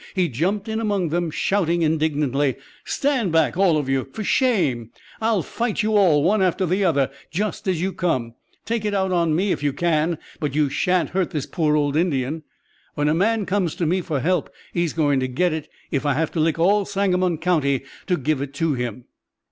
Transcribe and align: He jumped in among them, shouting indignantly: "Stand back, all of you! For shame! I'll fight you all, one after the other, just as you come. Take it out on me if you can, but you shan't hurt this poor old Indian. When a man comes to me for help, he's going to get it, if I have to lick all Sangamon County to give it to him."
He 0.15 0.29
jumped 0.29 0.67
in 0.67 0.79
among 0.79 1.09
them, 1.09 1.29
shouting 1.29 1.83
indignantly: 1.83 2.55
"Stand 2.85 3.31
back, 3.31 3.55
all 3.55 3.77
of 3.77 3.87
you! 3.87 4.07
For 4.11 4.23
shame! 4.23 4.89
I'll 5.21 5.43
fight 5.43 5.83
you 5.83 5.95
all, 5.95 6.23
one 6.23 6.41
after 6.41 6.65
the 6.65 6.83
other, 6.83 7.11
just 7.29 7.67
as 7.67 7.79
you 7.83 7.93
come. 7.93 8.33
Take 8.65 8.83
it 8.83 8.95
out 8.95 9.11
on 9.11 9.35
me 9.35 9.51
if 9.51 9.61
you 9.61 9.73
can, 9.73 10.17
but 10.39 10.55
you 10.55 10.69
shan't 10.71 11.11
hurt 11.11 11.29
this 11.29 11.45
poor 11.45 11.75
old 11.75 11.95
Indian. 11.95 12.41
When 12.95 13.09
a 13.09 13.13
man 13.13 13.45
comes 13.45 13.75
to 13.75 13.85
me 13.85 14.01
for 14.01 14.19
help, 14.21 14.49
he's 14.73 14.93
going 14.93 15.19
to 15.19 15.27
get 15.27 15.53
it, 15.53 15.69
if 15.91 16.03
I 16.03 16.15
have 16.15 16.31
to 16.31 16.39
lick 16.39 16.57
all 16.57 16.83
Sangamon 16.83 17.37
County 17.37 17.83
to 18.07 18.17
give 18.17 18.41
it 18.41 18.55
to 18.55 18.73
him." 18.73 19.05